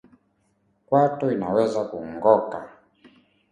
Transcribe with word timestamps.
Kwato 0.85 1.25
inaweza 1.35 1.81
kungoka 1.89 2.59